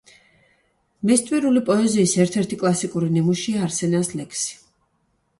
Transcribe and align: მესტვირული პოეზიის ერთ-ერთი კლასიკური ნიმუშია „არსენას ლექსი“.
მესტვირული 1.09 1.61
პოეზიის 1.67 2.15
ერთ-ერთი 2.25 2.57
კლასიკური 2.61 3.09
ნიმუშია 3.17 3.61
„არსენას 3.67 4.09
ლექსი“. 4.21 4.57